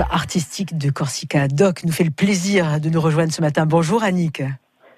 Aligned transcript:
artistique 0.00 0.78
de 0.78 0.90
Corsica. 0.90 1.48
Doc 1.48 1.84
nous 1.84 1.92
fait 1.92 2.04
le 2.04 2.10
plaisir 2.10 2.80
de 2.80 2.88
nous 2.88 3.00
rejoindre 3.00 3.32
ce 3.32 3.42
matin. 3.42 3.66
Bonjour 3.66 4.02
Annick. 4.02 4.42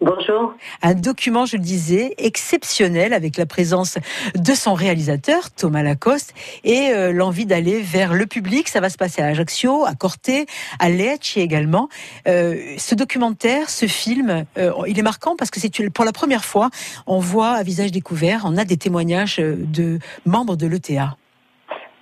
Bonjour. 0.00 0.54
Un 0.82 0.94
document, 0.94 1.44
je 1.44 1.58
le 1.58 1.62
disais, 1.62 2.14
exceptionnel 2.16 3.12
avec 3.12 3.36
la 3.36 3.44
présence 3.44 3.98
de 4.34 4.54
son 4.54 4.72
réalisateur, 4.72 5.50
Thomas 5.50 5.82
Lacoste, 5.82 6.32
et 6.64 6.88
euh, 6.88 7.12
l'envie 7.12 7.44
d'aller 7.44 7.80
vers 7.82 8.14
le 8.14 8.26
public. 8.26 8.68
Ça 8.68 8.80
va 8.80 8.88
se 8.88 8.96
passer 8.96 9.20
à 9.20 9.26
Ajaccio, 9.26 9.84
à 9.84 9.94
Corté, 9.94 10.46
à 10.78 10.88
Lecce 10.88 11.36
également. 11.36 11.90
Euh, 12.26 12.74
ce 12.78 12.94
documentaire, 12.94 13.68
ce 13.68 13.86
film, 13.86 14.46
euh, 14.56 14.72
il 14.88 14.98
est 14.98 15.02
marquant 15.02 15.36
parce 15.36 15.50
que 15.50 15.60
c'est 15.60 15.90
pour 15.90 16.06
la 16.06 16.12
première 16.12 16.46
fois, 16.46 16.70
on 17.06 17.18
voit 17.18 17.50
à 17.50 17.62
visage 17.62 17.92
découvert, 17.92 18.42
on 18.44 18.56
a 18.56 18.64
des 18.64 18.78
témoignages 18.78 19.36
de 19.36 19.98
membres 20.24 20.56
de 20.56 20.66
l'ETA. 20.66 21.16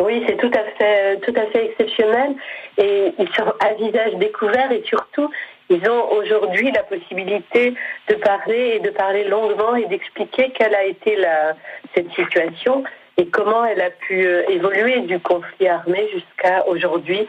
Oui, 0.00 0.24
c'est 0.26 0.36
tout 0.36 0.50
à 0.54 0.64
fait, 0.78 1.20
tout 1.20 1.34
à 1.36 1.46
fait 1.46 1.66
exceptionnel. 1.66 2.34
Et 2.78 3.12
ils 3.18 3.28
sont 3.34 3.52
à 3.60 3.74
visage 3.74 4.14
découvert 4.14 4.72
et 4.72 4.82
surtout, 4.86 5.30
ils 5.68 5.88
ont 5.88 6.12
aujourd'hui 6.12 6.70
la 6.72 6.82
possibilité 6.82 7.74
de 8.08 8.14
parler 8.14 8.74
et 8.76 8.80
de 8.80 8.90
parler 8.90 9.24
longuement 9.24 9.74
et 9.76 9.86
d'expliquer 9.86 10.50
quelle 10.50 10.74
a 10.74 10.84
été 10.84 11.16
la, 11.16 11.54
cette 11.94 12.10
situation 12.12 12.84
et 13.18 13.26
comment 13.26 13.64
elle 13.64 13.80
a 13.80 13.90
pu 13.90 14.24
euh, 14.26 14.42
évoluer 14.48 15.00
du 15.00 15.18
conflit 15.20 15.68
armé 15.68 16.08
jusqu'à 16.12 16.66
aujourd'hui 16.66 17.28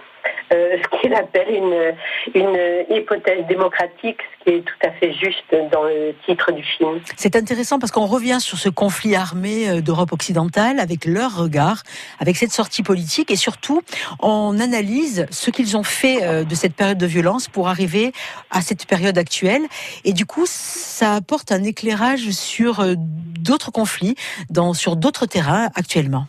euh, 0.54 0.78
ce 0.84 1.02
qu'il 1.02 1.14
appelle 1.14 1.50
une, 1.50 1.94
une 2.36 2.96
hypothèse 2.96 3.46
démocratique, 3.48 4.18
ce 4.40 4.44
qui 4.44 4.58
est 4.58 4.62
tout 4.62 4.88
à 4.88 4.92
fait 4.92 5.14
juste 5.14 5.72
dans 5.72 5.84
le 5.84 6.14
titre 6.26 6.52
du 6.52 6.64
film. 6.64 7.00
C'est 7.16 7.36
intéressant 7.36 7.80
parce 7.80 7.92
qu'on 7.92 8.06
revient 8.06 8.40
sur 8.40 8.58
ce 8.58 8.70
conflit 8.70 9.16
armé 9.16 9.70
euh, 9.70 9.82
d'Europe 9.82 10.14
occidentale 10.14 10.80
avec 10.80 11.06
leur 11.06 11.36
regard, 11.36 11.84
avec 12.20 12.38
cette 12.38 12.52
sortie 12.52 12.84
politique 12.84 13.32
et 13.32 13.36
surtout 13.36 13.82
on 14.20 14.60
analyse 14.60 15.26
ce 15.32 15.52
qu'ils 15.52 15.78
ont 15.78 15.84
fait 15.84 16.24
euh, 16.24 16.44
de 16.44 16.56
cette 16.56 16.76
période 16.76 16.98
de 16.98 17.06
violence 17.06 17.48
pour 17.48 17.68
arriver 17.68 18.12
à 18.52 18.62
cette 18.62 18.86
période 18.86 19.18
actuelle 19.18 19.64
et 20.06 20.14
du 20.14 20.26
coup 20.26 20.46
ça 20.46 21.16
apporte 21.16 21.52
un 21.52 21.64
éclairage 21.64 22.30
sur 22.32 22.84
d'autres 22.98 23.72
conflits 23.72 24.16
dans, 24.50 24.74
sur 24.74 24.96
d'autres 24.96 25.26
terrains 25.26 25.70
actuellement. 25.76 26.28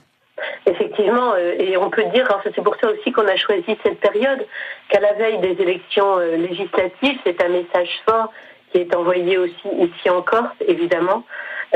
Effectivement, 0.94 1.32
euh, 1.34 1.54
et 1.58 1.76
on 1.76 1.90
peut 1.90 2.04
dire, 2.14 2.28
c'est 2.44 2.62
pour 2.62 2.76
ça 2.76 2.88
aussi 2.90 3.10
qu'on 3.10 3.26
a 3.26 3.36
choisi 3.36 3.76
cette 3.82 3.98
période, 3.98 4.46
qu'à 4.88 5.00
la 5.00 5.12
veille 5.14 5.38
des 5.38 5.60
élections 5.60 6.18
euh, 6.18 6.36
législatives, 6.36 7.18
c'est 7.24 7.42
un 7.42 7.48
message 7.48 7.88
fort 8.08 8.32
qui 8.70 8.78
est 8.78 8.94
envoyé 8.94 9.36
aussi 9.36 9.68
ici 9.78 10.08
en 10.08 10.22
Corse, 10.22 10.54
évidemment, 10.66 11.24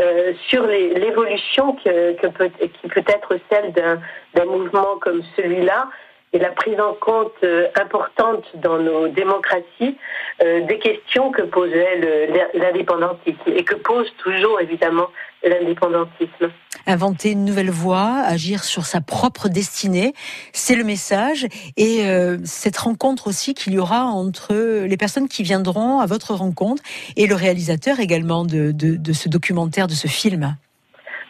euh, 0.00 0.32
sur 0.48 0.64
l'évolution 0.66 1.76
que, 1.84 2.28
peut, 2.28 2.50
qui 2.60 2.88
peut 2.88 3.04
être 3.08 3.38
celle 3.50 3.72
d'un 3.72 4.44
mouvement 4.44 4.98
comme 5.00 5.22
celui-là, 5.36 5.88
et 6.32 6.38
la 6.38 6.50
prise 6.50 6.78
en 6.78 6.94
compte 6.94 7.44
importante 7.74 8.44
dans 8.56 8.78
nos 8.78 9.08
démocraties 9.08 9.96
des 10.40 10.78
questions 10.78 11.30
que 11.30 11.42
posait 11.42 12.48
l'indépendantisme 12.54 13.40
et 13.46 13.64
que 13.64 13.74
pose 13.74 14.12
toujours 14.18 14.60
évidemment 14.60 15.08
l'indépendantisme 15.42 16.50
inventer 16.88 17.32
une 17.32 17.44
nouvelle 17.44 17.70
voie, 17.70 18.22
agir 18.24 18.64
sur 18.64 18.86
sa 18.86 19.00
propre 19.00 19.48
destinée. 19.48 20.14
C'est 20.52 20.74
le 20.74 20.84
message. 20.84 21.46
Et 21.76 22.06
euh, 22.06 22.38
cette 22.44 22.76
rencontre 22.78 23.28
aussi 23.28 23.54
qu'il 23.54 23.74
y 23.74 23.78
aura 23.78 24.04
entre 24.06 24.54
les 24.54 24.96
personnes 24.96 25.28
qui 25.28 25.42
viendront 25.42 26.00
à 26.00 26.06
votre 26.06 26.34
rencontre 26.34 26.82
et 27.16 27.26
le 27.26 27.34
réalisateur 27.34 28.00
également 28.00 28.44
de, 28.44 28.74
ce 29.12 29.28
documentaire, 29.28 29.86
de 29.86 29.94
ce 29.94 30.08
film. 30.08 30.56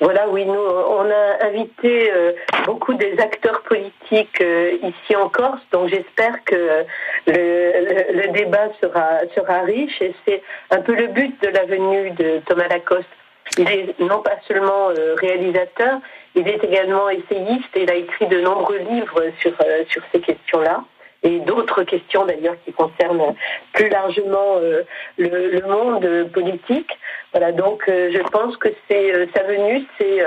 Voilà, 0.01 0.29
oui, 0.29 0.45
nous, 0.45 0.55
on 0.55 1.11
a 1.11 1.45
invité 1.45 2.13
euh, 2.13 2.33
beaucoup 2.67 2.95
des 2.95 3.19
acteurs 3.19 3.63
politiques 3.63 4.41
euh, 4.41 4.79
ici 4.83 5.17
en 5.17 5.29
Corse, 5.29 5.61
donc 5.73 5.89
j'espère 5.89 6.45
que 6.45 6.85
le, 7.27 8.33
débat 8.33 8.69
sera, 8.81 9.21
sera 9.35 9.63
riche 9.63 10.01
et 10.01 10.15
c'est 10.25 10.41
un 10.71 10.83
peu 10.83 10.95
le 10.95 11.09
but 11.09 11.43
de 11.43 11.49
la 11.49 11.65
venue 11.65 12.11
de 12.13 12.41
Thomas 12.47 12.69
Lacoste. 12.69 13.09
Il 13.57 13.69
est 13.69 13.99
non 13.99 14.23
pas 14.23 14.37
seulement 14.47 14.91
euh, 14.91 15.17
réalisateur, 15.17 15.99
il 16.37 16.47
est 16.47 16.63
également 16.63 17.09
essayiste 17.09 17.75
et 17.75 17.83
il 17.83 17.91
a 17.91 17.97
écrit 17.97 18.29
de 18.29 18.41
nombreux 18.41 18.79
livres 18.79 19.25
sur, 19.41 19.53
sur 19.89 20.03
ces 20.13 20.21
questions-là 20.21 20.85
et 21.23 21.39
d'autres 21.41 21.83
questions 21.83 22.25
d'ailleurs 22.25 22.57
qui 22.65 22.73
concernent 22.73 23.35
plus 23.73 23.89
largement 23.89 24.57
euh, 24.59 24.83
le, 25.17 25.61
monde 25.67 26.31
politique. 26.33 26.91
Voilà, 27.33 27.53
donc 27.53 27.85
je 27.87 28.23
pense 28.31 28.57
que 28.57 28.69
c'est 28.89 29.29
sa 29.35 29.43
venue, 29.43 29.85
c'est 29.99 30.23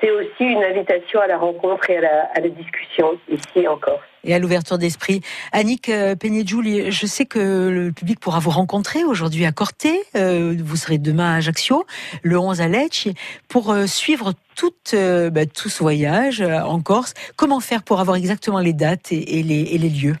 c'est 0.00 0.10
aussi 0.10 0.44
une 0.44 0.62
invitation 0.62 1.20
à 1.20 1.26
la 1.26 1.38
rencontre 1.38 1.90
et 1.90 1.98
à 1.98 2.00
la, 2.00 2.22
à 2.34 2.40
la 2.40 2.48
discussion 2.48 3.18
ici 3.28 3.66
encore 3.66 4.00
et 4.26 4.34
à 4.34 4.38
l'ouverture 4.38 4.76
d'esprit. 4.76 5.22
Annick 5.52 5.88
euh, 5.88 6.14
Peñejouli, 6.16 6.90
je 6.90 7.06
sais 7.06 7.24
que 7.24 7.68
le 7.68 7.92
public 7.92 8.20
pourra 8.20 8.40
vous 8.40 8.50
rencontrer 8.50 9.04
aujourd'hui 9.04 9.46
à 9.46 9.52
Corté, 9.52 10.02
euh, 10.16 10.54
vous 10.58 10.76
serez 10.76 10.98
demain 10.98 11.34
à 11.34 11.36
Ajaccio, 11.36 11.86
le 12.22 12.38
11 12.38 12.60
à 12.60 12.68
Lecce, 12.68 13.08
pour 13.48 13.70
euh, 13.70 13.86
suivre 13.86 14.32
tout, 14.56 14.74
bah, 14.92 15.46
tout 15.46 15.68
ce 15.68 15.82
voyage 15.82 16.40
en 16.40 16.80
Corse. 16.80 17.12
Comment 17.36 17.60
faire 17.60 17.82
pour 17.82 18.00
avoir 18.00 18.16
exactement 18.16 18.58
les 18.58 18.72
dates 18.72 19.12
et, 19.12 19.42
les, 19.42 19.74
et 19.74 19.78
les 19.78 19.90
lieux? 19.90 20.16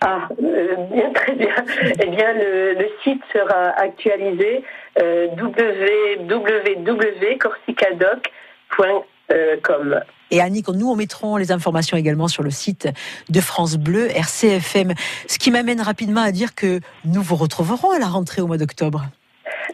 Ah, 0.00 0.28
bien, 0.38 1.12
très 1.14 1.34
bien. 1.34 1.48
Eh 2.00 2.06
bien, 2.06 2.32
le, 2.34 2.74
le 2.74 2.88
site 3.02 3.22
sera 3.32 3.70
actualisé 3.76 4.62
euh, 5.00 5.28
www.corsicadoc.com. 5.36 8.20
Et 10.30 10.40
Annick, 10.40 10.68
nous, 10.68 10.90
on 10.90 10.96
mettrons 10.96 11.36
les 11.36 11.52
informations 11.52 11.96
également 11.96 12.28
sur 12.28 12.42
le 12.42 12.50
site 12.50 12.88
de 13.28 13.40
France 13.40 13.76
Bleu, 13.76 14.08
RCFM. 14.10 14.94
Ce 15.28 15.38
qui 15.38 15.50
m'amène 15.50 15.80
rapidement 15.80 16.22
à 16.22 16.32
dire 16.32 16.54
que 16.54 16.80
nous 17.04 17.22
vous 17.22 17.36
retrouverons 17.36 17.92
à 17.92 17.98
la 17.98 18.06
rentrée 18.06 18.42
au 18.42 18.46
mois 18.46 18.58
d'octobre. 18.58 19.04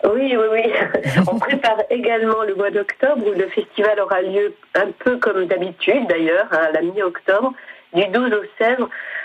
Oui, 0.04 0.36
oui, 0.36 0.46
oui. 0.52 0.72
On 1.30 1.38
prépare 1.38 1.78
également 1.90 2.42
le 2.46 2.54
mois 2.54 2.70
d'octobre 2.70 3.26
où 3.26 3.32
le 3.32 3.48
festival 3.48 4.00
aura 4.00 4.22
lieu 4.22 4.54
un 4.74 4.90
peu 4.98 5.18
comme 5.18 5.46
d'habitude 5.46 6.06
d'ailleurs, 6.08 6.46
hein, 6.52 6.68
à 6.68 6.72
la 6.72 6.82
mi-octobre, 6.82 7.52
du 7.94 8.06
12 8.06 8.32
au 8.32 8.44
16, 8.58 8.76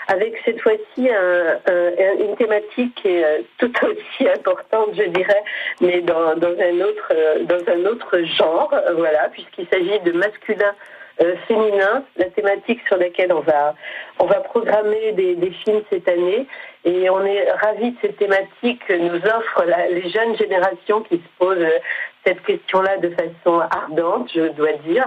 avec 0.08 0.40
cette 0.44 0.60
fois-ci 0.60 1.08
une 1.08 2.36
thématique 2.36 2.94
qui 2.96 3.08
est 3.08 3.24
euh, 3.24 3.42
tout 3.58 3.72
aussi 3.84 4.28
importante, 4.34 4.90
je 4.94 5.04
dirais, 5.04 5.42
mais 5.80 6.00
dans, 6.00 6.30
un 6.30 6.80
autre 6.80 7.12
euh, 7.12 7.44
dans 7.44 7.72
un 7.72 7.86
autre 7.86 8.18
genre, 8.38 8.72
voilà, 8.96 9.28
puisqu'il 9.30 9.66
s'agit 9.68 10.00
de 10.00 10.12
masculin 10.12 10.74
euh, 11.22 11.34
féminin, 11.48 12.04
la 12.18 12.26
thématique 12.26 12.80
sur 12.86 12.98
laquelle 12.98 13.32
on 13.32 13.40
va, 13.40 13.74
on 14.18 14.26
va 14.26 14.40
programmer 14.40 15.12
des, 15.12 15.50
films 15.64 15.80
cette 15.90 16.06
année. 16.08 16.46
Et 16.84 17.08
on 17.08 17.24
est 17.24 17.50
ravis 17.52 17.92
de 17.92 17.96
cette 18.02 18.18
thématique 18.18 18.84
que 18.86 18.92
nous 18.92 19.16
offrent 19.16 19.64
les 19.90 20.10
jeunes 20.10 20.36
générations 20.36 21.00
qui 21.02 21.16
se 21.16 21.38
posent 21.38 21.56
euh, 21.56 21.78
cette 22.26 22.42
question-là 22.42 22.98
de 22.98 23.08
façon 23.10 23.60
ardente, 23.60 24.30
je 24.34 24.48
dois 24.48 24.74
dire. 24.86 25.06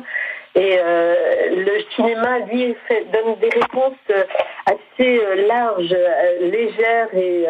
Et 0.55 0.79
euh, 0.83 1.15
cinéma, 1.99 2.39
lui, 2.39 2.75
donne 3.11 3.35
des 3.39 3.49
réponses 3.49 3.93
euh, 4.11 4.23
assez 4.65 5.21
larges, 5.47 5.95
légères 6.41 7.09
et, 7.13 7.45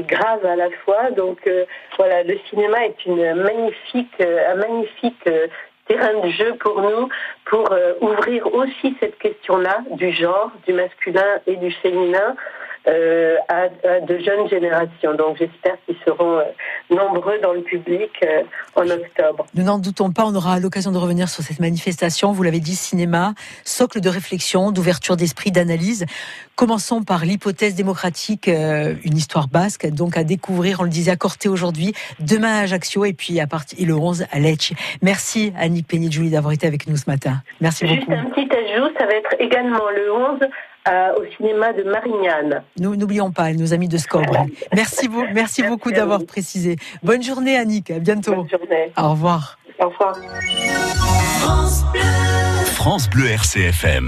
graves 0.00 0.44
à 0.44 0.56
la 0.56 0.70
fois. 0.84 1.10
Donc 1.10 1.48
voilà, 1.96 2.22
le 2.22 2.38
cinéma 2.48 2.86
est 2.86 2.96
un 3.06 3.34
magnifique 3.34 5.24
terrain 5.86 6.20
de 6.20 6.30
jeu 6.30 6.54
pour 6.60 6.80
nous, 6.80 7.08
pour 7.46 7.72
euh, 7.72 7.94
ouvrir 8.00 8.52
aussi 8.54 8.96
cette 9.00 9.18
question-là 9.18 9.78
du 9.92 10.12
genre, 10.12 10.50
du 10.66 10.72
masculin 10.72 11.40
et 11.46 11.56
du 11.56 11.70
féminin 11.72 12.36
euh, 12.88 13.36
à, 13.48 13.68
de 14.00 14.18
jeunes 14.18 14.48
générations. 14.48 15.14
Donc 15.14 15.36
j'espère 15.38 15.76
qu'ils 15.86 15.96
seront 16.04 16.38
euh, 16.38 16.44
nombreux 16.90 17.38
dans 17.40 17.52
le 17.52 17.62
public 17.62 18.10
en 18.74 18.88
octobre. 18.88 19.46
Nous 19.54 19.64
n'en 19.64 19.78
doutons 19.78 20.10
pas, 20.10 20.24
on 20.24 20.34
aura 20.34 20.58
l'occasion 20.58 20.92
de 20.92 20.98
revenir 20.98 21.28
sur 21.28 21.42
cette 21.42 21.60
manifestation. 21.60 22.32
Vous 22.32 22.42
l'avez 22.42 22.60
dit, 22.60 22.74
cinéma, 22.74 23.34
socle 23.64 24.00
de 24.00 24.08
réflexion, 24.08 24.72
d'ouverture 24.72 25.16
d'esprit, 25.16 25.52
d'analyse. 25.52 26.06
Commençons 26.56 27.02
par 27.02 27.24
l'hypothèse 27.24 27.74
démocratique, 27.74 28.46
une 28.48 29.16
histoire 29.16 29.48
basque, 29.48 29.86
donc 29.86 30.16
à 30.16 30.24
découvrir, 30.24 30.80
on 30.80 30.84
le 30.84 30.90
disait, 30.90 31.10
à 31.10 31.16
Corté 31.16 31.48
aujourd'hui, 31.48 31.94
demain 32.20 32.58
à 32.58 32.62
Ajaccio 32.62 33.04
et 33.04 33.12
puis 33.12 33.40
à 33.40 33.46
partir 33.46 33.86
le 33.86 33.94
11 33.94 34.26
à 34.30 34.38
Lecce. 34.38 34.72
Merci 35.02 35.52
Annie 35.58 35.82
Penny-Julie 35.82 36.30
d'avoir 36.30 36.52
été 36.52 36.66
avec 36.66 36.86
nous 36.86 36.96
ce 36.96 37.08
matin. 37.08 37.42
Merci 37.60 37.86
Juste 37.86 38.00
beaucoup. 38.00 38.12
un 38.12 38.24
petit 38.30 38.48
ajout, 38.54 38.90
ça 38.98 39.06
va 39.06 39.14
être 39.14 39.34
également 39.38 39.88
le 39.94 40.12
11 40.12 40.40
euh, 40.88 41.12
au 41.16 41.24
cinéma 41.36 41.72
de 41.72 41.82
Marignane. 41.84 42.62
Nous 42.78 42.96
n'oublions 42.96 43.30
pas 43.30 43.52
nos 43.52 43.72
amis 43.72 43.88
de 43.88 43.98
Scobre. 43.98 44.46
Merci, 44.74 45.08
vous, 45.08 45.24
merci, 45.32 45.62
beaucoup 45.62 45.92
d'avoir 45.92 46.24
précisé. 46.24 46.76
Bonne 47.02 47.22
journée 47.22 47.56
Annick, 47.56 47.90
à 47.90 47.98
bientôt. 47.98 48.34
Bonne 48.34 48.50
journée. 48.50 48.92
Au 48.96 49.10
revoir. 49.10 49.58
Au 49.78 49.88
revoir. 49.88 50.16
France 51.40 51.84
Bleu, 51.92 52.00
France 52.64 53.10
Bleu 53.10 53.26
RCFM. 53.28 54.00